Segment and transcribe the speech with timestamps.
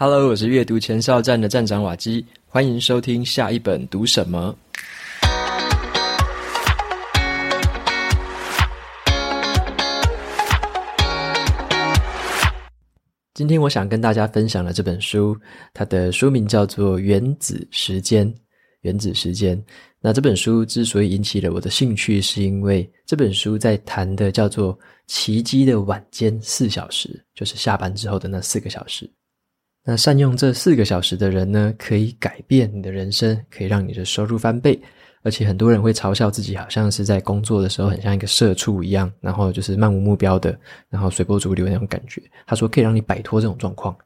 [0.00, 4.56] Hello，我是阅读前哨站的站长瓦基，欢迎收听下一本读什么。
[13.34, 15.36] 今天我想跟大家分享的这本书，
[15.74, 18.32] 它的书名叫做《原子时间》。
[18.82, 19.60] 原子时间。
[20.00, 24.78] 那这本书之所以引起了我的兴趣，是因为这本书在谈的叫做
[25.08, 29.10] “奇迹的晚间四小时”，就是下班之后的那四个小时。
[29.90, 34.78] 那善用这四个小时的人呢，可以改变你的人生，可以让你的收入翻倍。
[35.22, 40.54] 而且很多人会嘲笑自己，好像是在工作的时候很像一个社畜一样，然后就是漫无目标的，
[40.90, 42.22] 然后随波逐流那种感觉。
[42.46, 43.96] 他说可以让你摆脱这种状况。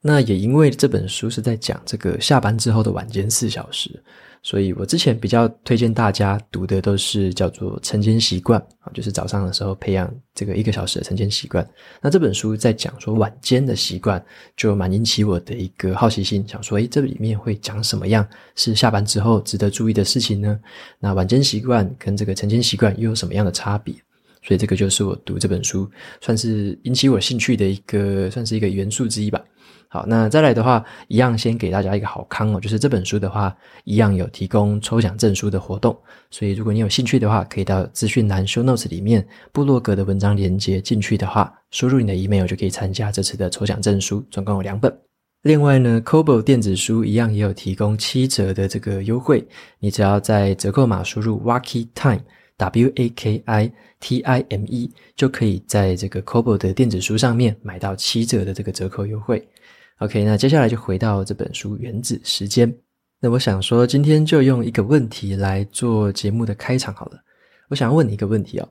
[0.00, 4.02] 那也因为这本书是在讲这个下班之后的晚间四小时。
[4.46, 11.68] 所以我之前比较推荐大家读的都是叫做晨间习惯啊，就是早上的时候培养这个一个小时的晨间习惯。
[12.00, 14.24] 那这本书在讲说晚间的习惯，
[14.56, 18.24] 就蛮引起我的一个好奇心，想说，诶，这里面会讲什么样
[18.54, 20.56] 是下班之后值得注意的事情呢？
[21.00, 23.92] 那晚间习惯跟这个晨间习惯又有什么样的差别？
[24.46, 29.42] 所以这个就是我读这本书算是引起我兴趣的一个，算是一个元素之一吧。
[29.88, 35.96] 好，那再来的话，一样先给大家一个好康哦，就是这本书的话，一样有提供抽奖证书的活动，
[36.30, 44.92] 所以如果你有兴趣的话，可以到资讯栏 show notes 里面部落格的文章连接进去的话，输入你的 email 就可以参加这次的抽奖证书，总共有两本。
[45.42, 49.46] 另外呢，Kobo 电子书一样也有提供七折的这个优惠，
[49.78, 52.22] 你只要在折扣码输入 Waki Time
[52.56, 59.46] W A K I T I M E，就可以在这个 Kobo 的电子书上面买到七折的这个折扣优惠。
[59.98, 62.70] OK，那接下来就回到这本书《原子时间》。
[63.18, 67.18] 那我想说，今天就用一个问题来做节目的开场好了。
[67.68, 68.68] 我想要问你一个问题哦，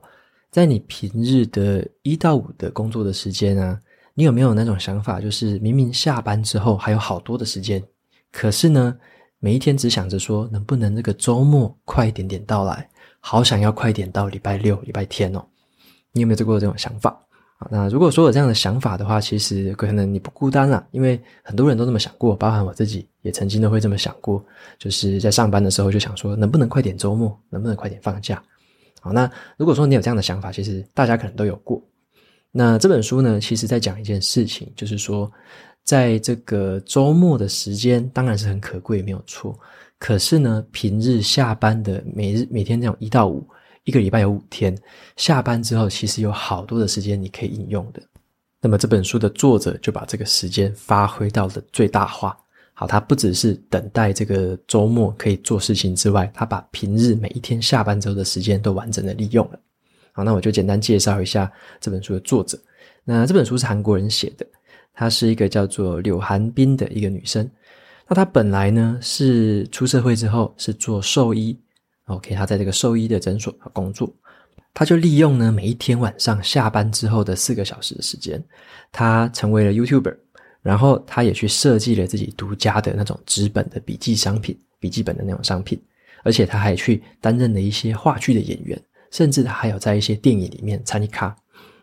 [0.50, 3.80] 在你平日的一到五的工作的时间啊，
[4.14, 7.82] 你有没有那种想法，就是明明下班之后还有好多的时间，
[8.30, 8.96] 可是呢，
[9.38, 12.88] 每一天只想着说能不能这个周末快一点点到来，
[13.28, 15.44] 好想要快点到礼拜六、礼拜天哦。
[16.12, 17.10] 你有没有过这种想法？
[17.58, 24.40] 好，那如果说有这样的想法的话，其实可能你不孤单啦，因为很多人都这么想过，包含我自己也曾经都会这么想过，
[24.78, 28.40] 就是在上班的时候就想说，能不能快点周末，能不能快点放假？
[29.00, 31.82] 好，那如果说你有这样的想法，其实大家可能都有过。
[32.52, 35.28] 那这本书呢，其实在讲一件事情，就是说，
[35.82, 39.58] 在这个周末的时间当然是很可贵，没有错。
[39.98, 43.46] 可是呢，平日下班的每日每天这种一到五。
[43.84, 44.76] 一个礼拜有五天，
[45.14, 48.02] 下班之后其实有好多的时间你可以应用的。
[48.60, 52.36] 那么这本书的作者就把这个时间发挥到了最大化。
[52.74, 59.60] 好，他不只是等待这个周末可以做事情之外，他把平日每一天下班之后的时间都完整的利用了。
[60.10, 61.48] 好，那我就简单介绍一下
[61.80, 62.58] 这本书的作者。
[63.04, 64.44] 那这本书是韩国人写的，
[64.92, 67.48] 她是一个叫做柳寒冰的一个女生。
[68.08, 71.58] 那他本来呢是出社会之后是做兽医。
[72.06, 74.08] OK，他在这个兽医的诊所工作，
[74.72, 78.40] 他就利用呢每一天晚上下班之后的四个小时的时间，
[78.92, 80.16] 他成为了 YouTuber，
[80.62, 85.82] 然后他也去设计了自己独家的那种纸本的笔记商品、笔记本的那种商品，
[86.22, 88.80] 而且他还去担任了一些话剧的演员，
[89.10, 91.34] 甚至他还有在一些电影里面参与咖，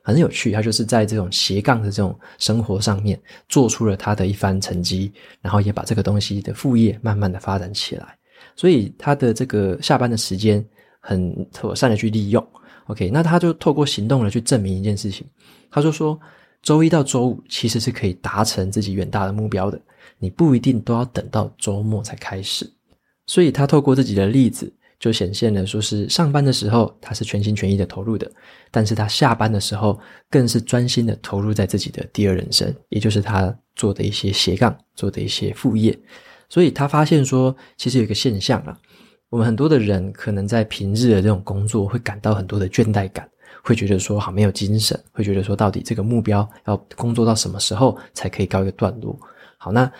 [0.03, 0.51] 很有趣。
[0.51, 3.19] 他就是在这种斜杠的这种生活上面
[3.49, 8.15] 做出了他的一番成绩，然后也把这个东西的副业慢慢的发展起来。
[8.55, 10.63] 所以他的这个下班的时间
[10.99, 12.47] 很妥善的去利用
[12.87, 15.25] ，OK，那他就透过行动来去证明一件事情，
[15.71, 16.19] 他就说，
[16.61, 19.81] 周一到周五其实是可以达成自己远大的目标的，
[20.19, 22.69] 你不一定都要等到周末才开始。
[23.25, 24.71] 所以他透过自己的例子，
[25.03, 28.31] 就显现了说是上班的时候他是全心全意的投入的，
[28.71, 29.99] 但是他下班的时候
[30.29, 35.93] 更是专心的投入在自己的第二人生，也就是他做的一些斜杠，做的一些副业。
[36.47, 38.79] 所以他发现说，其实有一个现象啊，
[39.27, 43.27] 我们很多的人可能在平日的这种工作会感到很多的倦怠感，
[43.61, 49.19] 会觉得说好没有精神，会觉得说到底这个目标要工作到什么时候才可以告一个段落？
[49.57, 49.91] 好，那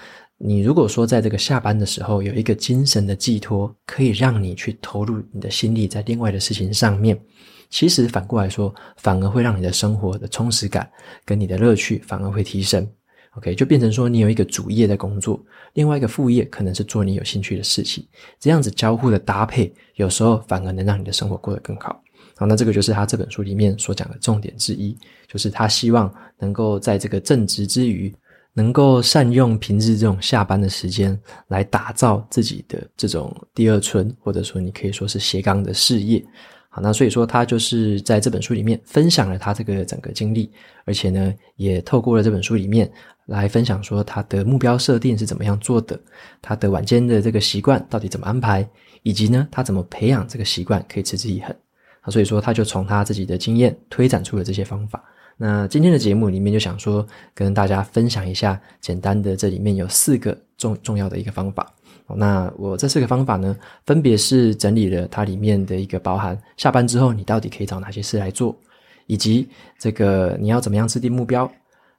[0.46, 7.18] 你如果说在这个下班的时候有一个精神的寄托，可以让你去投入你的心力在另外的事情上面，
[7.70, 10.92] 其实反过来说，反而会让你的生活的充实感
[11.24, 12.86] 跟你的乐趣反而会提升。
[13.38, 15.42] OK，就变成说你有一个主业的工作，
[15.76, 18.06] 另外一个副业可能是做你有兴趣的事情，
[18.38, 22.04] 这样子交互的搭配，有时候反而能让你的生活过得更好。
[22.36, 24.94] 好，那这个就是他这本书里面所讲的重点之一，
[25.26, 28.14] 就是他希望能够在这个正职之余，
[28.54, 36.24] 能够善用平日这种下班的时间，来打造自己的这种第二春，或者说你可以说是斜杠的事业。
[36.70, 40.52] 好，那所以说他就是在这本书里面分享了他这个整个经历，
[40.86, 42.92] 而且呢，也透过了这本书里面
[43.28, 46.00] 来分享说他的目标设定是怎么样做的，
[46.42, 48.68] 他的晚间的这个习惯到底怎么安排，
[49.04, 51.56] 以及呢，他怎么培养这个习惯可以持之以恒。
[52.02, 55.04] 啊，所以说他就从他自己的经验推展出了这些方法。
[55.38, 61.74] 那今天的节目里面就想说跟大家分享一下简单的，这里面有四个重重要的一个方法。
[62.16, 68.56] 那我这四个方法呢，分别是整理了它里面的一个包含下班之后你到底可以找哪些事来做，
[69.08, 69.48] 以及
[69.80, 71.50] 这个你要怎么样制定目标。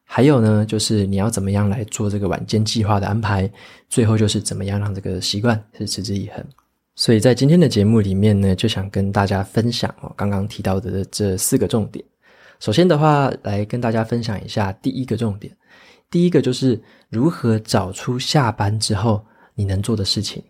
[0.04, 3.50] 还有呢，就是你要怎么样来做这个晚间计划的安排，
[3.88, 6.44] 最后就是怎么样让这个习惯是持之以恒。
[6.94, 12.04] 所以在今天的节目里面呢，就想跟大家分享哦，刚刚提到的这四个重点。
[12.64, 15.54] 首先的话，来跟大家分享一下第一个重点。
[16.10, 19.22] 第一个就是如何找出下班之后
[19.54, 20.42] 你能做的事情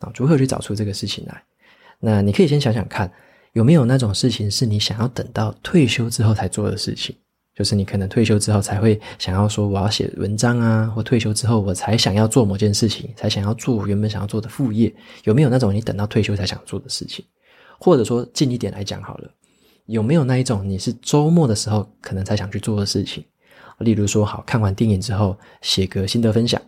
[0.00, 1.42] 啊，如何去找出这个事情来。
[1.98, 3.10] 那你可以先想想看，
[3.54, 7.16] 有没有那种事情是你想要等到退休之后才做的事情。
[7.54, 14.94] 就是你可能退休之后才会想要说我要写文章啊，或退休之后我才想要做某件事情，才想要做原本想要做的副业。
[15.24, 17.24] 有没有那种你等到退休才想做的事情？
[17.80, 19.30] 或者说近一点来讲好了，
[19.86, 23.24] 有没有那一种你是周末的时候可能才想去做的事情？
[23.78, 26.60] 例如说，好，看完电影之后写个心得分享，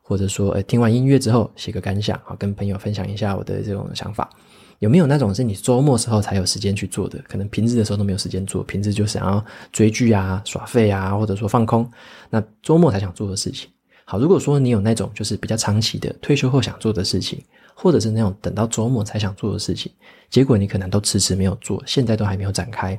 [0.00, 4.30] 或者说，诶，听完音乐之后写个感想，好，跟朋友分享一下我的这种想法。
[4.78, 7.22] 有没有那种是你周末时候才有时间去做的？
[7.28, 11.88] 可能平日的时候都没有时间做，平日就想要追剧啊、耍废啊，或者说放空，
[12.30, 13.68] 那周末才想做的事情。
[14.04, 17.40] 好，如果说你有那种就是比较长期的退休后想做的事情，
[17.74, 19.90] 或者是那种等到周末才想做的事情，
[20.30, 22.98] 结果你可能都迟迟没有做，现在都还没有展开。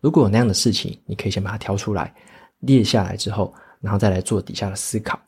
[0.00, 2.12] 如果有那样的事情，你可以先把它挑出来，
[2.60, 5.18] 列下来之后，然后再来做底下的思考。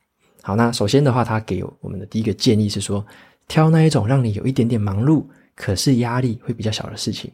[0.42, 3.04] 好，那首先的话，他给我们的第一个建议是说，
[3.48, 5.24] 挑那一种让你有一点点忙碌。
[5.56, 7.30] 可是压力会比较小的事情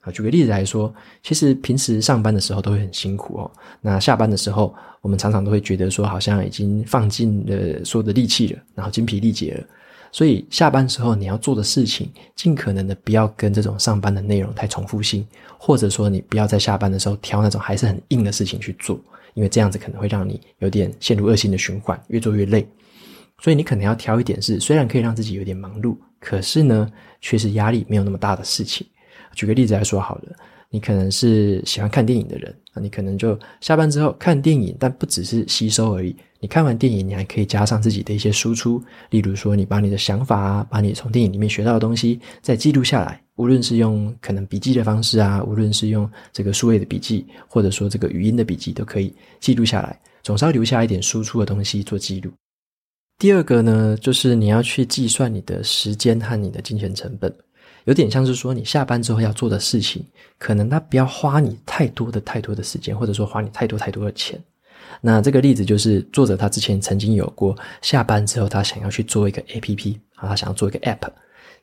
[0.00, 3.48] 啊，举个例子来说，其实平时上班的时候都会很辛苦哦。
[3.80, 9.64] 那下班的时候，我们常常都会觉得说，好像已经放尽了所有的力气了，然后精疲力竭了。
[10.12, 15.26] 所以下班时候你要做的事情，尽可能的不要跟这种上班的内容太重复性，
[15.58, 19.00] 或者说你不要在下班的时候挑那种还是很硬的事情去做，
[19.34, 22.64] 因为这样子可能会让你有点陷入恶性的循环，越做越累。
[23.40, 25.96] 所以你可能要挑一点是，虽然可以让自己有点忙碌。
[26.20, 26.88] 可是呢，
[27.20, 28.86] 却是压力没有那么大的事情。
[29.34, 30.36] 举个例子来说好了，
[30.72, 36.16] 你可能是喜欢看电影的人，那你可能就下班之后看电影，但不只是吸收而已。
[36.40, 52.32] 你看完电影，你还可以加上自己的一些输出，例如说，你把你的想法啊，把你从电影里面学到的东西再记录下来，无论是用可能笔记的方式啊，无论是用这个数位的笔记，或者说这个语音的笔记，都可以记录下来，总是要留下一点输出的东西做记录。
[53.18, 57.32] 第二个呢，就是你要去计算你的时间和你的金钱成本，
[57.84, 60.04] 有点像是说你下班之后要做的事情，
[60.38, 64.40] 可能它不要花你太多的太多的时间，或者说花你太多太多的钱。
[65.00, 71.08] 那这个例子就是作者他之前曾经有过，下班之后他想要去做一个 APP，啊，他想要做一个 App，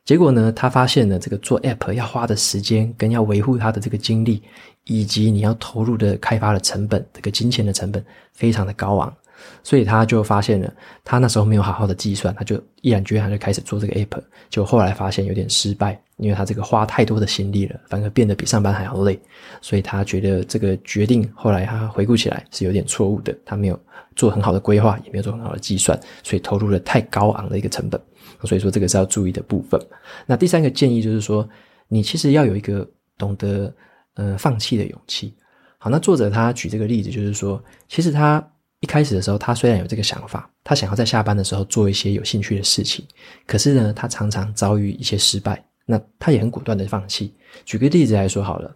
[0.04, 4.44] 结果呢，他发现了这个做 App 要花的时间跟要维护他的这个精力，
[4.86, 8.04] 以及你要投入的开发的成本，这个金钱的成本
[8.34, 9.16] 非常的高昂。
[9.64, 19.20] 所以他就发现了，他那时候没有好好的计算，他就毅然决然就开始做这个 app，就后来发现有点失败，因为他这个花太多的心力了，反而变得比上班还要累，
[19.62, 23.80] 所以他觉得这个决定后来他回顾起来是有点错误的，他没有
[24.16, 28.00] 做很好的规划，也没有做很好的计算，所以投入了太高昂的一个成本，
[28.44, 29.80] 所以说这个是要注意的部分。
[30.26, 31.48] 那第三个建议就是说，
[31.88, 33.74] 你其实要有一个懂得
[34.16, 35.36] 呃放弃的勇气。
[35.78, 38.46] 好，那作者他举这个例子就是说，其实他。
[38.82, 43.06] 一开始的时候，他虽然有这个想法，他想要在下班的时候做一些有兴趣的事情，
[43.46, 47.34] 可是呢，他常常遭遇一些失败，那他也很果断的放弃。
[47.66, 48.74] 举个例子来说好了，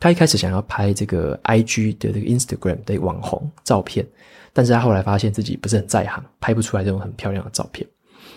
[0.00, 4.04] 他一开始想要拍这个 IG 的这个 Instagram 的网红照片，
[4.52, 7.86] 但是他后来发现自己不是很在行，拍不出来这种很漂亮的照片。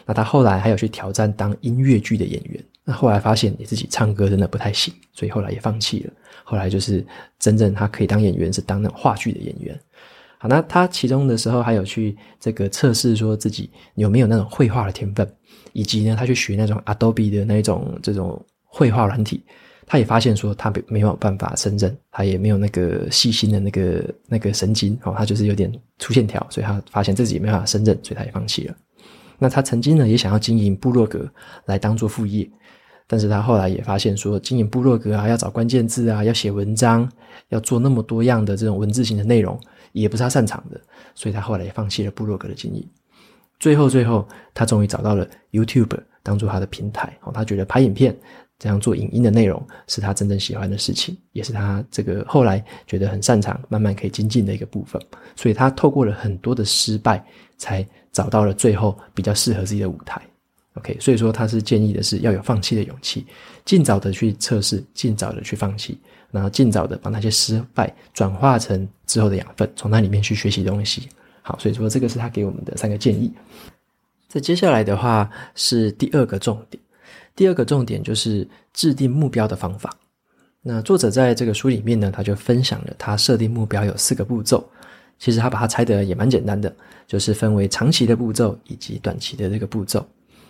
[0.06, 6.14] 那他后来还有去挑战当音乐剧的演员，那后来发现你自己唱歌真的不太行，所以后来也放弃了。
[6.44, 7.06] 后来就是
[7.40, 9.80] 真正他可以当演员，是当那种话剧的演员。
[10.42, 15.30] 好，那他其中的时候还有去这个测试，说自己有没有那种绘画的天分，
[15.74, 19.44] 以及呢，他去学那种 Adobe 的那种这种绘画软体，
[19.86, 28.76] 他也发现说他没有办法胜任，他也没有那个细心的那个那个神经哦，他就是有点粗线条，所以他发现自己也没办法胜任，所以他也放弃了。
[29.38, 31.30] 那他曾经呢也想要经营部落格
[31.66, 32.50] 来当做副业。
[33.12, 37.12] 但是他后来也发现说，经营部落格啊，要找关键字啊，要写文章，
[37.48, 39.60] 要做那么多样的这种文字型的内容，
[39.92, 40.80] 也不是他擅长的，
[41.16, 42.88] 所以他后来也放弃了部落格的经营。
[43.60, 48.18] 最后，最后他终于找到了 YouTube 当做他的平台哦，他觉得拍影片
[48.58, 55.02] 这样做影音的内容是他真正喜欢的事情，也是他这个后来觉得很擅长、慢慢可以精进的一个部分。
[55.36, 57.24] 所以他透过了很多的失败，
[57.58, 60.22] 才找到了最后比较适合自己的舞台。
[60.76, 63.26] OK，所以说他是建议的是要有放弃的勇气，
[63.66, 66.00] 尽早的去测试，尽早的去放弃，
[66.32, 71.10] 然后尽早的把那些失败转化成之后的养分，从那里面去学习东西。
[71.42, 73.32] 好，所以说这个是他给我们的三个建议。
[74.28, 76.82] 在接下来的话是第二个重点。
[77.36, 79.90] 第二个重点就是制定目标的方法。
[80.62, 84.70] 那作者在这个书里面呢，他就分享了他设定目标有四个步骤。
[85.18, 86.74] 其实他把它拆得也蛮简单的，
[87.08, 90.00] 就是分为长期的步骤以及短期的这个步骤。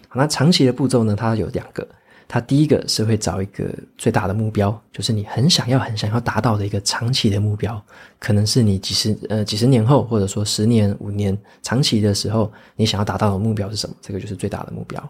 [0.08, 1.88] 好，那长期的步骤呢，它有两个。
[2.32, 3.66] 它第一个是会找一个
[3.98, 7.84] 最大的目标，就是你很想要、很想要达到的一个长期的目标，
[8.20, 13.96] 可能是你几十呃几十年后，或者说十年、五年长期的时候，你想要达到的目标是什么？
[14.00, 15.10] 这个就是最大的目标。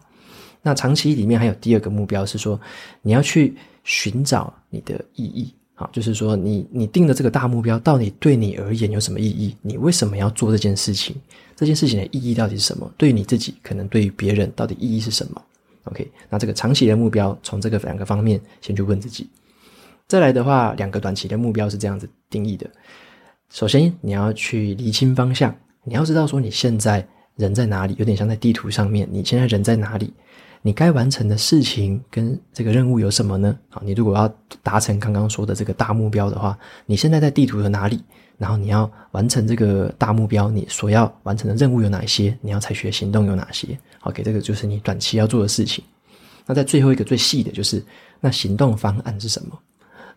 [0.62, 2.58] 那长期里面还有第二个目标是说，
[3.02, 9.54] 你要去寻找你的意义，好，就是说你你定的这个大目标到底对你而言有什么意义？
[9.62, 11.14] 你为什么要做这件事情？
[11.54, 12.90] 这件事情的意义到底是什么？
[12.98, 15.42] 对于你自己，可能对于别人，到底意义是什么
[15.90, 19.30] ？OK，那这个长期的目标，从这个两个方面先去问自己。
[20.08, 22.70] 再来的话，两个短期的目标是这样子定义的：
[23.50, 30.14] 首先，你要去厘清方向，你要知道说你现在人在哪里，有点像在地图上面，你现在人在哪里？
[30.62, 33.58] 你该完成的事情跟这个任务有什么呢？
[33.70, 34.28] 好，你如果要
[34.62, 38.04] 达成刚刚说的这个大目标的话，你现在在地图的哪里？
[38.38, 42.38] 然后你要完成这个大目标，你所要完成的任务有哪些？
[42.42, 43.68] 你要采取的行动有哪些
[44.00, 45.84] 好，给这个就是你短期要做的事情。
[46.46, 47.84] 那在最后一个最细的就是，
[48.20, 49.60] 那行动方案是什么？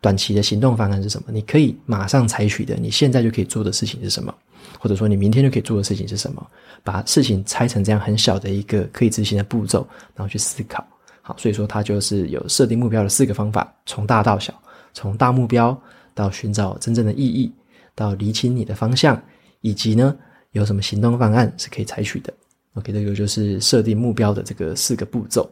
[0.03, 1.33] 短期的行动方案是什么？
[1.33, 4.35] 你可以马上采取的，你现在就可以做的事情是什么？
[4.79, 6.45] 或者说你明天就可以做的事情是什么？
[6.83, 10.85] 把事情拆成这样很小的一个可以执行的步骤，然后去思考。
[11.23, 14.53] 好，所以说它就是有设定目标的四个方法，从大到小，
[14.93, 15.81] 从大目标
[16.15, 17.53] 到寻找真正的意义，
[17.95, 19.23] 到厘清你的方向，
[19.61, 20.17] 以及呢
[20.51, 22.35] 有什么行动方案是可以采取的。
[22.75, 25.49] OK，这个就是设定目标的这个四个步骤。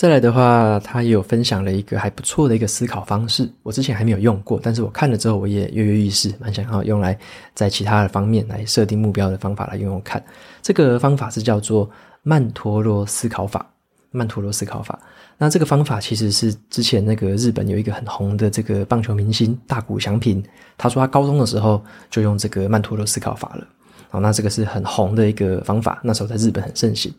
[0.00, 3.46] 再来的话，他也有分享了一个还不错的一个思考方式。
[3.62, 7.18] 我之前还没有用过，但是我看了之后，我也跃跃欲试，蛮想要用来
[7.52, 10.24] 在其他的方面来设定目标的方法来用用看。
[10.62, 11.86] 这个方法是叫做
[12.22, 13.66] 曼陀罗思考法。
[14.10, 14.98] 曼陀罗思考法，
[15.36, 20.42] 那这个方法其实是之前那个日本有一个很红的这个棒球明星大谷翔平，
[20.78, 23.66] 他说他高中的时候就用这个曼陀罗思考法了。
[24.08, 27.12] 好，那这个是很红的一个方法，那时候在日本很盛行。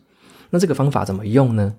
[0.50, 1.72] 那这个方法怎么用呢？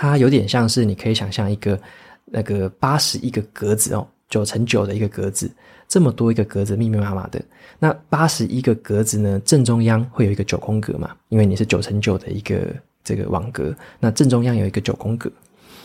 [0.00, 1.76] 它有点像是，你可以想象一个
[2.24, 5.50] 那个八十一个格子哦，九乘九的一个格子，
[5.88, 7.42] 这么多一个格子密密麻麻的。
[7.80, 15.28] 那八十一个格子呢，正中央会有一个九宫格嘛，因为你是九乘九的一个这个网格，那正中央有一个九宫格。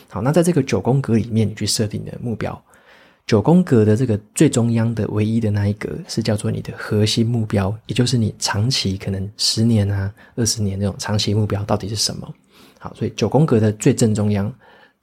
[0.09, 2.63] 好，那在这个九宫格里面，你去设定你的目标。
[3.25, 12.31] 九宫格的这个最中央的唯一的那一格是叫做你的核心目标，也就是你长期可能十年啊、二十年那种长期目标到底是什么？
[12.83, 14.53] 好，所以九宫格的最正中央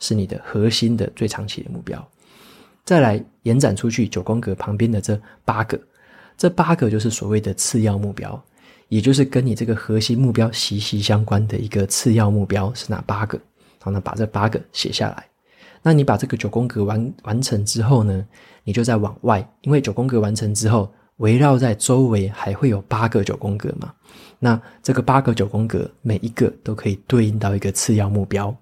[0.00, 2.06] 是你的核心的最长期的目标。
[2.84, 5.80] 再来延展出去，九宫格旁边的这八个，
[6.36, 8.38] 这八个就是所谓的次要目标，
[8.88, 13.40] 也就是跟你这个核心目标息息相关的一个次要目标是哪八个？
[13.80, 15.24] 好，那把这八个写下来。
[15.82, 18.26] 那你把这个九宫格完完成之后呢，
[18.62, 23.92] 你就再往外，因为九宫格完成之后，围绕在周围还会有八个九宫格嘛。
[24.38, 28.54] 那这个八个九宫格，每一个都可以对应到一个次要目标。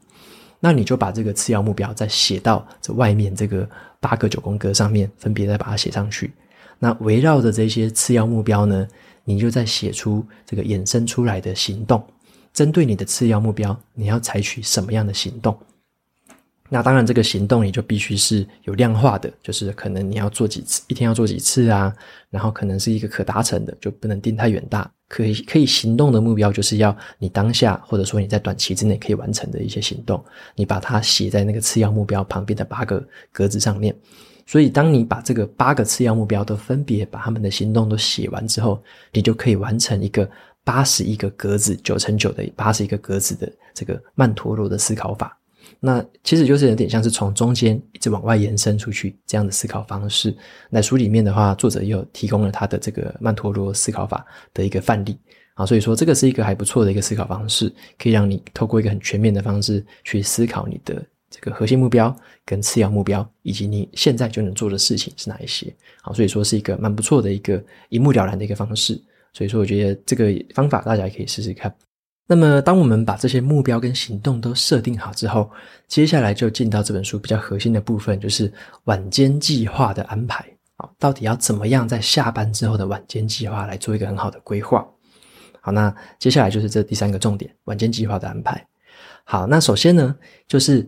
[0.61, 3.69] 那你就把这个次要目标再写到这外面这个
[4.01, 6.33] 八个九宫格上面，分别再把它写上去。
[6.81, 8.87] 那围绕着这些次要目标呢，
[9.25, 12.05] 你就再写出这个衍生出来的行动。
[12.53, 15.57] 针对你的次要目标，你要采取什么样的行动？
[16.69, 21.95] 那当然，这个行动你就必须是有量化的，就是可能你要做几次，一天要做几次啊，
[22.31, 24.91] 然后可能是一个可达成的，就不能定太远大。
[25.09, 30.23] 可以可以行动的目标，就是要你当下或者说你在短期之内可以完成的一些行动，
[30.55, 33.97] 你把它写在那个次要目标旁边的八个格子上面。
[34.47, 40.29] 所以，当你把这个八个次要目标都分别把他们的行动都写完之后，你就可以完成一个
[40.65, 45.38] 八十一个格子九乘九的八十一个格子的这个曼陀罗的思考法。
[45.81, 50.37] 那其实就是有点像是从中间一直往外延伸出去这样的思考方式。
[50.71, 55.19] 那书里面的话，作者也有提供了他的这个曼陀罗思考法的一个范例
[55.55, 65.75] 啊，所以说这个是一个还不错的一个思考方式，可以让你透过一个很全面的方式去思考你的这个核心目标跟次要目标，以及你现在就能做的事情是哪一些。
[66.03, 69.01] 啊，所以说是一个蛮不错的一个一目了然的一个方式。
[69.35, 71.73] 所以说，我觉得这个方法大家也可以试试看。
[72.31, 75.51] 那么，当我们把这些目标跟行动都设定好之后，
[75.87, 78.53] 接下来就进到这本书比较核心的部分，就是
[78.85, 80.45] 晚间计划的安排。
[80.77, 84.87] 好，到底要怎么样在下班之后的晚间计划来做一个很好的规划？
[85.63, 88.63] 好，那接下来就是这第三个重点，晚间计划的安排。
[89.25, 90.15] 好，那首先呢，
[90.47, 90.87] 就是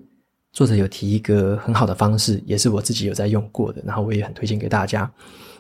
[0.52, 5.10] 作者有提一个很好的方式，也是我自己有在用过的，然后我也很推荐给大家，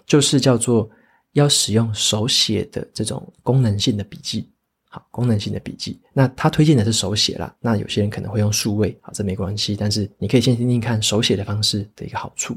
[0.04, 0.88] 就是叫做
[1.32, 4.46] 要使用手写的这种功能性的笔记。
[4.92, 7.54] 好，功能性的笔记，那他推荐的是手写啦。
[7.60, 9.76] 那有些人可能会用数位，好，这没关系。
[9.76, 12.56] 但是你可以先听听看手写的方式的一个好处。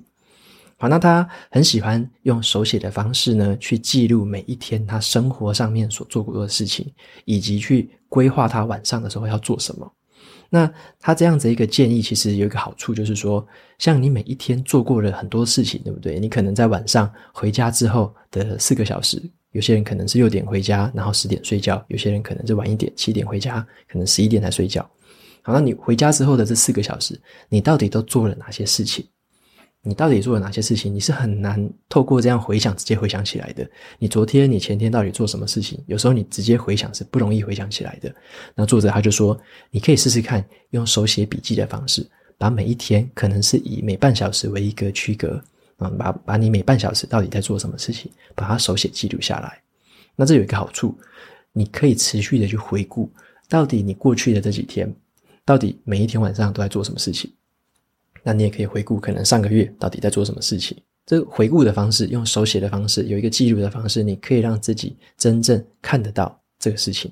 [0.80, 6.92] 好，那他很喜欢用手写的方式呢，去记录每一天他生活上面所做过的事情，
[7.26, 9.94] 以及去规划他晚上的时候要做什么。
[10.50, 13.46] 那他这样子一个建议，其实有一个好处，就是说，
[13.78, 16.20] 像你每一天做过了很多事情，对不对？
[16.20, 19.22] 你可能在晚上回家之后的四个小时。
[19.54, 24.88] 有些人可能是六点回家，然后十点睡觉；有些人可能是晚一点，七点回家，可能十一点才睡觉。
[25.42, 27.20] 好，那你回家之后的这四个小时，
[27.50, 29.06] 你到底都做了哪些事情？
[29.86, 30.96] 你到底做了哪些事情？
[30.96, 33.70] 你是很难透过这样回想直接回想起来的。
[34.00, 35.84] 你昨天、你前天到底做什么事情？
[35.86, 38.10] 有时候你直接回想是不容易回想起来的。
[38.56, 39.38] 那作者他就说，
[39.70, 45.44] 你可以试试看用手写笔记的方式，把每一天可能是以每半小时为一个区隔。
[45.90, 49.62] 把把你每半小时到底在做什么事情，把它手写记录下来。
[50.16, 50.96] 那这有一个好处，
[51.52, 53.12] 你可以持续的去回顾，
[53.50, 54.94] 到底你过去的这几天，
[55.44, 57.32] 到底每一天晚上都在做什么事情。
[58.22, 60.78] 那你也可以回顾，可能上个月到底在做什么事情。
[61.06, 67.12] 这回顾的方式，用手写的方式，有一个记录的方式，你可以让自己真正看得到这个事情。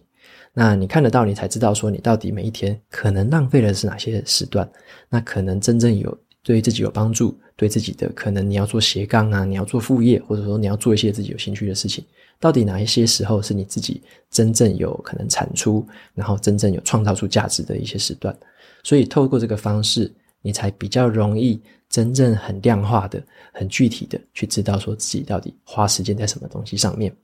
[0.54, 4.70] 那你看得到，你才知道说你到底每一天可能浪费的是哪些时段。
[5.10, 6.18] 那可能真正有。
[6.44, 12.04] 对自己有帮助，对自己的可能你要做斜杠啊，你要做副业，或者说你要做一些自己有兴趣的事情，
[12.40, 18.36] 到底哪一些时候是你自己真正有可能产出，然后真正有创造出价值的一些时段？
[18.84, 23.22] 所以透过这个方式，你才比较容易真正很量化的、
[23.54, 27.16] 很具体的去知道说自己到底花时间在什么东西上面。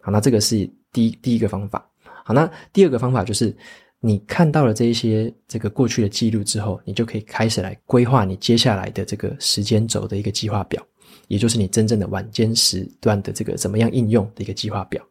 [0.00, 1.84] 好，那这个是第一第一个方法。
[2.24, 3.54] 好，那第二个方法就是。
[4.02, 10.82] 你看到了这一些这个过去的记录之后，你就可以开始来规划你接下来的这个时间轴的一个计划表，
[11.28, 15.04] 也就是你真正的晚间时段的这个怎么样应用的一个计划表。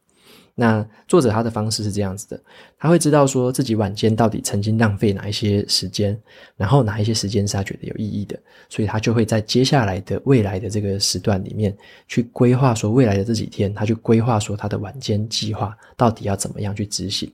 [0.56, 2.44] 那作者他的方式是这样子的，
[2.78, 6.20] 他会知道说自己晚间到底曾经浪费哪一些时间，
[6.58, 8.38] 然后哪一些时间是他觉得有意义的，
[8.68, 11.78] 所以他就会在接下来的未来的这个时段里面
[12.10, 17.32] 去规划说未来的这几天，他去规划说他的晚间计划到底要怎么样去执行。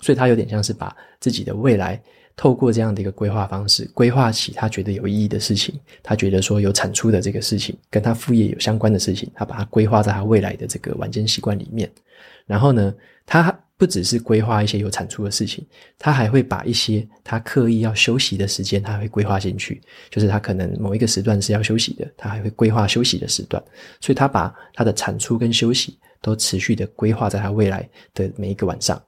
[0.00, 2.00] 所以他有点像是把自己的未来
[2.36, 11.90] 透过这样的一个规划方式，规划起他觉得有意义的事情，他觉得说有产出的这个事情，跟他副业有相关的事情，他把它规划在他未来的这个晚间习惯里面。
[12.44, 15.66] 然后呢，他不只是规划一些有产出的事情，
[15.98, 19.82] 他还会把一些他刻意要休息的时间，他会规划进去。
[20.10, 23.62] 就是他可能某一个时段是要休息的，他还会规划休息的时段。
[24.00, 29.02] 所以他把他的产出跟休息都持续的规划在他未来的每一个晚上。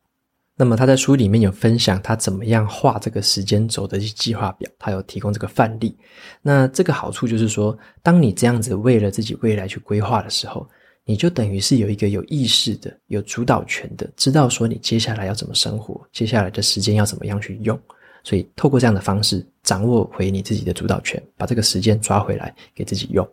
[0.58, 5.96] 那么他在书里面有分享他怎么样画这个时间轴的计划表，他有提供这个范例。
[6.42, 10.68] 那这个好处就是说，当你这样子为了自己未来去规划的时候，
[11.04, 17.80] 你就等于是有一个有意识的、有主导权的，知道说你接下来要怎么生活，接下来的时间要怎么样去用。
[18.24, 23.26] 所以透过这样的方式，掌握回你自己的主导权，把这个时间抓回来给自己用。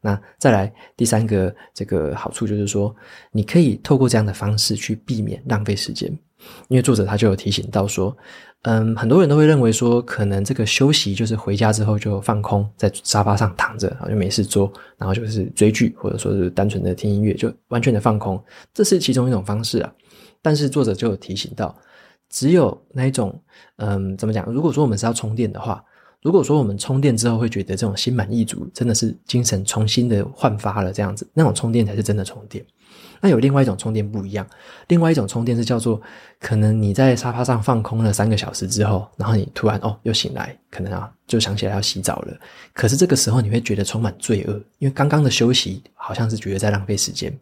[0.00, 2.94] 那再来第三个这个好处就是说，
[3.32, 6.16] 你可以透过这样的方式去避免浪费时间。
[6.68, 8.16] 因为作者他就有提醒到说，
[8.62, 18.42] 嗯，很多人都会认为说，可能这个休息就是回家之后就放空，在沙发上躺着，然后就没事做，然后就是追剧，或者说是单纯的听音乐，就完全的放空，
[18.74, 19.92] 这是其中一种方式啊。
[20.42, 21.74] 但是作者就有提醒到，
[22.28, 23.42] 只有那一种，
[23.76, 24.44] 嗯，怎么讲？
[24.52, 25.82] 如果说我们是要充电的话，
[26.22, 32.64] 如果说我们充电之后会觉得这种心满意足，真的是精神重新的焕发了这样子，那种充电才是真的充电。
[33.20, 34.46] 那有另外一种充电不一样，
[34.88, 36.00] 另外一种充电是叫做，
[36.40, 42.36] 可能你在沙发上放空了三个小时之后，然后你突然哦又醒来，可能啊就想起来要洗澡了，
[42.72, 47.32] 可是这个时候你会觉得充满罪恶，因为刚刚的休息好像是觉得在浪费时间。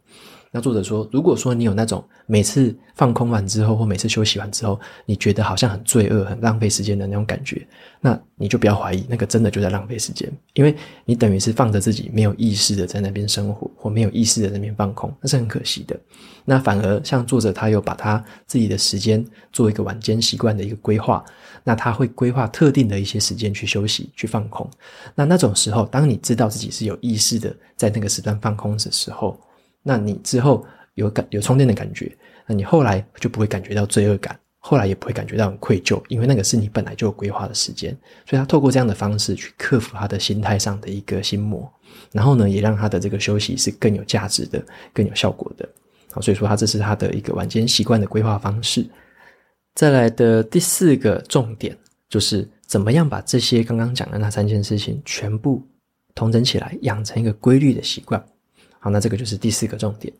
[0.50, 7.66] 那作者说，如果说你有那种每次放空完之后，或每次休息完之后，你觉得好像很罪恶、很浪费时间的那种感觉，
[8.00, 15.98] 那你就不要怀疑，那个真的就在浪费时间，因为你等于是放着自己没有意识的在那边生活，或没有意识的在那边放空，那是很可惜的。
[16.46, 21.22] 那反而像作者他有把他自己的时间做一个晚间习惯的一个规划，
[21.62, 24.66] 那他会规划特定的一些时间去休息、去放空。
[25.14, 29.38] 那那种时候，当你知道自己是有意识的在那个时段放空的时候，
[29.82, 32.10] 那你之后有感有充电的感觉，
[32.46, 37.96] 那你后来就不会感觉到罪恶感，后来也不会感觉到很愧疚，因为那个是你本来就有规划的时间。
[38.26, 41.70] 所以他透过这样的方式去克服他的心态上的一个心魔，
[42.12, 44.62] 然后呢，也让他的这个休息是更有价值的、
[44.92, 45.68] 更有效果的。
[46.12, 48.86] 好，所以说他这是他的一个晚间习惯的规划方式。
[49.74, 51.76] 再来的第四个重点
[52.08, 55.62] 就是怎么样把这些刚刚讲的那三件事情全部
[56.14, 58.20] 统整起来，养成一个规律的习惯。
[58.80, 60.12] 好，那这个就是第四个重点。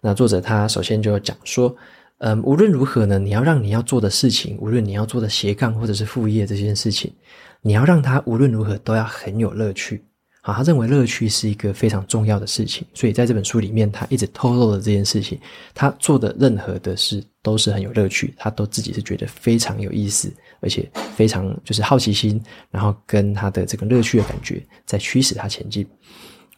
[0.00, 1.74] 那作者他首先就讲说，
[2.18, 7.12] 嗯，无论如何呢，你要让你要做的事情，无论你要做的斜杠或者是副业这件事情，
[7.60, 10.04] 你要让它无论如何都要很有乐趣。
[10.44, 15.38] 好，他认为乐趣是一个非常重要的事情，所以在这本书里面，他一直透露了这件事情。
[15.72, 25.86] 他做的任何的事都是很有乐趣，他都自己是觉得非常有意思，而且非常就是好奇心，然后跟他的这个乐趣的感觉在驱使他前进。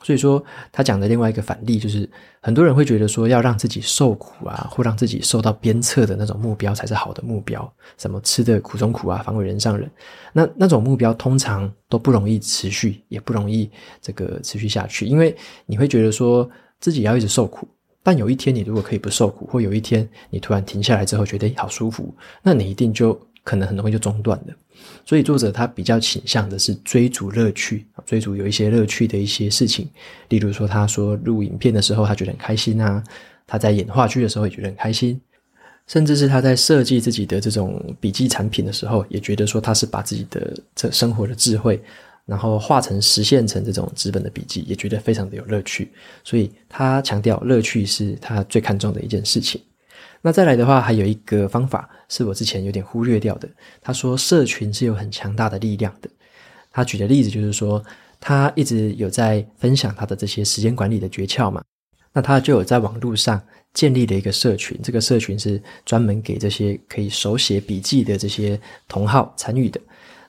[0.04, 2.06] 所以说，他讲的另外一个反例就是，
[2.42, 7.72] 很多人会觉得说，要让自己受苦啊，或让自己受到鞭策的那种目标才是好的目标。
[7.96, 9.90] 什么吃得苦中苦啊，方为人上人。
[10.34, 13.70] 那那种目标通常都不容易持续，也不容易
[14.02, 16.46] 这个持续下去，因为你会觉得说
[16.80, 17.66] 自己要一直受苦，
[18.02, 23.18] 但有一天你如果可以不受苦，或有一天你突然停下来之后觉得好舒服，那你一定就。
[23.44, 24.54] 可能很容易就中断的，
[25.04, 29.86] 所以作者他比较倾向的是追逐乐趣，追逐有一些乐趣的一些事情。
[30.30, 33.04] 例如说，他说录影片的时候他觉得很开心啊，
[33.46, 35.20] 他在演话剧的时候也觉得很开心，
[35.86, 41.78] 甚至是他在设计自己的这种笔记产品的时候，也觉得说他是把自己的这生活的智慧，
[42.24, 45.92] 然后化成实现成这种纸本的笔记，也觉得非常的有乐趣。
[46.24, 49.60] 所以他强调乐趣是他最看重的一件事情。
[50.26, 53.46] 那再来的话，还有一个方法是我之前有点忽略掉的。
[53.82, 56.08] 他说，社群是有很强大的力量的。
[56.72, 57.84] 他举的例子就是说，
[58.18, 61.62] 他一直有在分享他的这些时间管理的诀窍嘛。
[62.10, 63.38] 那他就有在网络上
[63.74, 68.58] 建立了一个社群，这个社群是专门给这些可以手写笔记的这些
[68.88, 69.78] 同好参与的。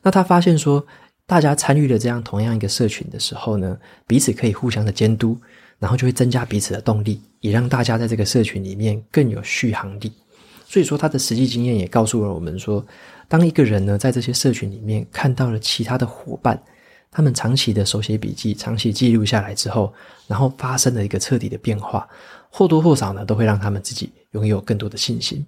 [0.01, 0.85] 那他发现说，
[1.25, 5.39] 大家参与了这样同样一个社群的时候呢，彼此可以互相的监督。
[5.79, 10.11] 然后就会增加彼此的动力，也让大家在这个社群里面更有续航力。
[10.67, 12.83] 所以说，他的实际经验也告诉了我们说，
[13.27, 16.61] 当一个人呢在这些社群里面看到了其他的伙伴，
[17.11, 19.93] 他们长期的手写笔记、长期记录下来之后，
[20.27, 22.07] 然后发生了一个彻底的变化，
[22.49, 25.45] 或多或少呢都会让他们自己拥有更多的信心。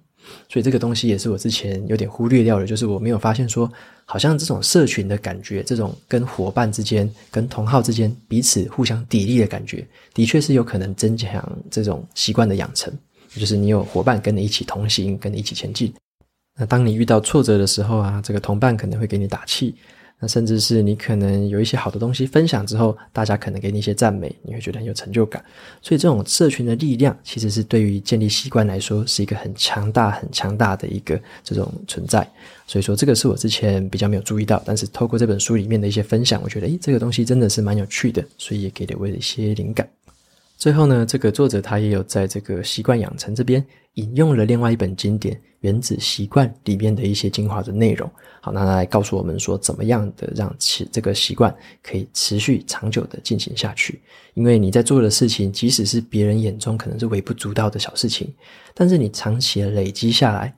[0.48, 3.70] 所以这个东西也是我之前有点忽略掉的，就是我没有发现说，
[4.04, 12.92] 好像这种社群的感觉，这种跟伙伴之间、跟同好之间彼此互相砥砺的感觉，的确是有可能增强这种习惯的养成。
[13.36, 15.92] 就是你有伙伴跟你一起同行，跟你一起前进。
[16.58, 19.74] 那当你遇到挫折的时候啊，这个同伴可能会给你打气。
[20.20, 25.44] 那甚至是你可能有一些好的东西分享之后，大家可能给你一些赞美，你会觉得很有成就感。
[25.80, 32.28] 所以这种社群的力量，其实是对于建立习惯来说，是一个很强大、很强大的一个这种存在。
[32.66, 39.88] 所以说，这个是我之前比较没有注意到，但是透过这本书里面的一些分享，我觉得，诶，这个东西真的是蛮有趣的，所以也给了我一些灵感。
[40.56, 43.64] 最后呢，这个作者他也有在这个习惯养成这边
[43.98, 48.08] 引用了另外一本经典《原子习惯》里面的一些精华的内容。
[48.40, 54.00] 好，那来告诉我们说，怎么样的让其这个习惯可以持续长久的进行下去。
[54.34, 58.32] 因为你在做的事情，即使是别人眼中可能是微不足道的小事情，
[58.72, 60.54] 但是你长期累积下来，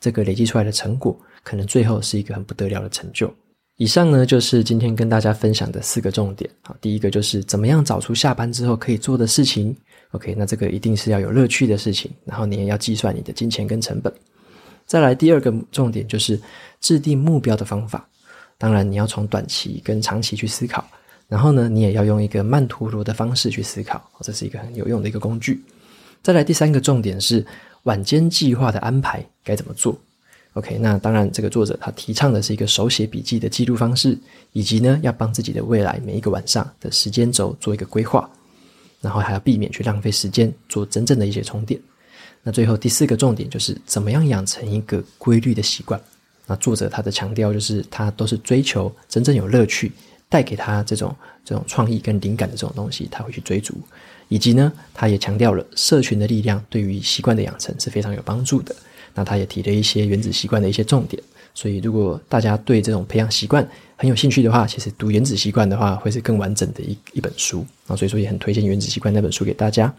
[0.00, 3.32] 这个累积出来的成果，可能最后是一个很不得了的成就。
[3.76, 6.50] 以上呢，就是今天跟大家分享的四个重点。
[6.62, 9.76] 好，第一个就是怎么样找出下班之后可以做的事情。
[10.12, 14.12] OK，那这个一定是要有乐趣的事情，然后你也要计算你的金钱跟成本。
[14.86, 16.40] 再来第二个重点就是
[16.80, 18.08] 制定目标的方法。
[18.58, 20.84] 当然你要从短期跟长期去思考，
[21.28, 25.62] 然后呢，你也要用一个慢陀螺的方式去思考，这是一个很有用的一个工具。
[26.22, 27.46] 再来第三个重点是
[27.84, 29.98] 晚间计划的安排该怎么做。
[30.54, 34.18] OK，那当然，这个作者他提倡的是一个手写笔记的记录方式，
[34.52, 38.28] 以及呢，要帮自己的未来每一个晚上的时间轴做一个规划，
[39.00, 41.80] 然后还要避免去浪费时间做真正的一些充电。
[42.42, 46.00] 那最后第四个重点就是怎么样养成一个规律的习惯。
[46.46, 49.92] 那作者他的强调就是他都是追求真正有乐趣，
[50.28, 53.74] 带给他这种这种创意跟灵感的这种东西，他会去追逐。
[54.28, 58.74] 以及呢，他也强调了社群的力量对于习惯的养成是非常有帮助的。
[59.14, 61.20] 那他也提了一些原子习惯的一些重点，
[61.60, 69.94] 所以如果大家对这种培养习惯很有兴趣的话，其实读原子习惯的话会是更完整的一一本书啊，所以说也很推荐原子习惯那本书给大家。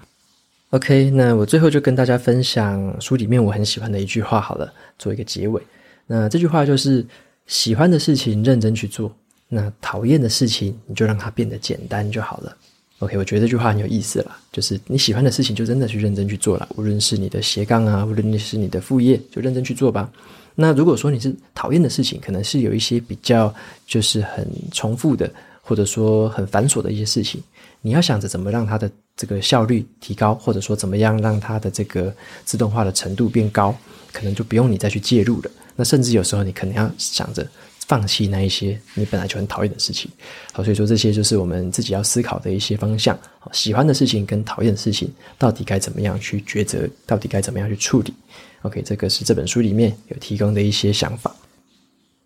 [0.72, 5.62] OK，那我最后就跟大家分享书里面我很喜欢的一句话好了，做一个结尾。
[6.08, 7.06] 那这句话就是：
[7.46, 9.16] 喜欢的事情认真去做，
[9.48, 12.58] 那讨厌的事情你就让它变得简单就好了。
[12.98, 20.10] OK，我觉得这句话很有意思啦，就是你喜欢的事情就真的去认真去做了，无论是你的斜杠啊，无论是你的副业，就认真去做吧。
[20.56, 23.54] 那如果说你是讨厌的事情，可能是有一些比较
[23.86, 27.42] 就是很重复的，或者说很繁琐的一些事情，
[27.82, 32.14] 你要想着怎么让它的这个效率提高，或者说怎么样让它的这个
[32.46, 33.76] 自动化的程度变高，
[34.12, 35.52] 可能就不用你再去介入了。
[35.76, 37.48] 那甚至有时候你可能要想着。
[37.88, 40.10] 放弃那一些你本来就很讨厌的事情，
[40.54, 43.20] 好，所以说这些就是我们自己要思考的一些方向。
[43.52, 46.88] 喜欢的事情跟讨厌的事情，到底该怎么样去抉择？
[47.06, 48.14] 到底该怎么样去处理
[48.62, 51.36] ？OK，这个是这本书里面有提供的一些想法。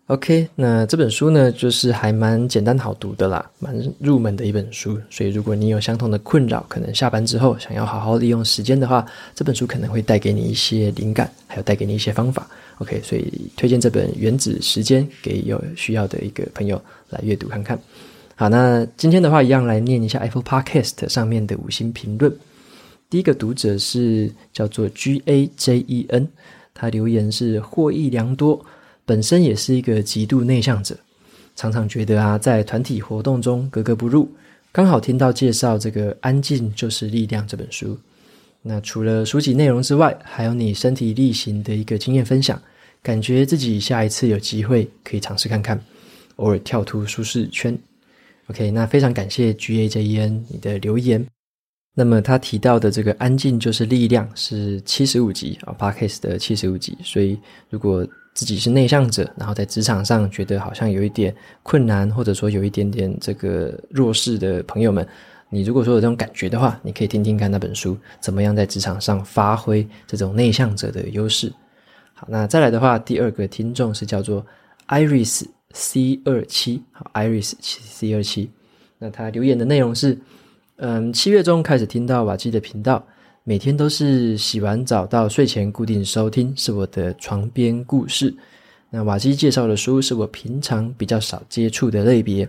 [0.08, 4.96] OK，那这本书呢，就是还蛮简单好读的啦，蛮入门的一本书。
[5.10, 12.48] 所以如果你有相同的困扰，可能下班之后想要好好利用时间的话，这本书可能会带给你一些灵感，还有带给你一些方法。
[12.78, 17.76] OK，所以推荐这本《原子时间》给有需要的一个朋友来阅读看看。
[18.36, 22.32] 好，那今天的话一样来念一下 Apple Podcast 上面的五星评论。
[23.08, 26.28] 第一个读者是叫做 G A J E N，
[26.74, 28.64] 他留言是获益良多。
[29.04, 30.98] 本身也是一个极度内向者，
[31.54, 34.28] 常常觉得啊，在团体活动中格格不入。
[34.72, 37.96] 刚好听到介绍这个《安静就是力量》这本书，
[38.62, 42.60] 那除了书籍内容之外，还有你身体力行的一个经验分享，
[43.00, 45.80] 感觉自己下一次有机会可以尝试看看，
[46.36, 47.78] 偶尔跳出舒适圈。
[48.48, 51.24] OK，那非常感谢 GAJEN 你的留言。
[51.98, 65.08] 那么他提到的这个“安静就是力量”是七十五集啊 Podcast 的七十五集，所以如果自己是内向者，然后在职场上觉得好像有一点困难，或者说有一点点这个弱势的朋友们，
[65.48, 71.50] 你如果说有这种感觉的话，你可以听听看那本书，怎么样在职场上发挥这种内向者的优势。
[72.12, 74.44] 好，那再来的话，第二个听众是叫做
[74.88, 78.50] Iris C 二七，好，Iris C 二七，
[78.98, 80.18] 那他留言的内容是，
[80.76, 83.04] 嗯，七月中开始听到瓦基的频道。
[83.44, 88.34] 每天都是洗完澡到睡前固定收听，是我的床边故事。
[88.90, 92.46] 那瓦基介绍的书是我平常比较少接触的类别，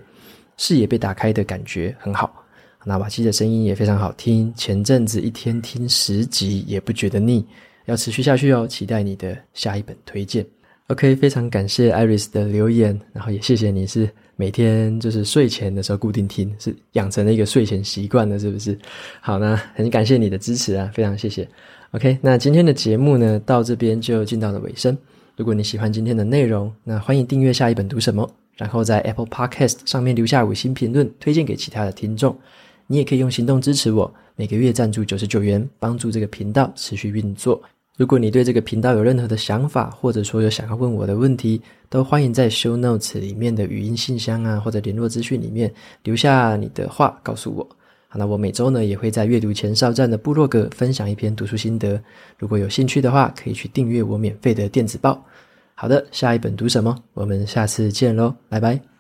[0.58, 2.44] 视野被打开的感觉很好。
[2.84, 7.46] 那瓦基的声音也非常好听，前阵子一天听十集也不觉得腻，
[7.86, 8.68] 要持续下去哦。
[8.68, 10.46] 期待你的下一本推荐。
[10.88, 14.10] OK，非常感谢 Iris 的留言，然后也谢谢你是。
[14.38, 18.78] 每天就是睡前的时候固定听，是养成了一个睡前习惯的，是不是？
[19.20, 21.46] 好呢，很感谢你的支持啊，非常谢谢。
[21.92, 24.98] OK，那今天的节目呢，到这边就进到了尾声。
[25.36, 32.34] 如果你喜欢今天的内容，那欢迎订阅下一本读什么，然后在 Apple Podcast 上面留下五星评论，推荐给其他的听众。
[32.86, 37.62] 你也可以用行动支持我，每个月赞助九十九元，帮助这个频道持续运作。
[37.98, 47.68] 如果你对这个频道有任何的想法，或者说有想要问我的问题，都欢迎在 Show Notes 里面的语音信箱啊，或者联络资讯里面留下你的话，告诉我。
[48.08, 52.00] 好，那我每周呢也会在阅读前哨站的部落格分享一篇读书心得。
[52.38, 55.20] 如果有兴趣的话，可以去订阅我免费的电子报。
[55.74, 56.96] 好的，下一本读什么？
[57.16, 58.97] 我们下次见喽，拜拜。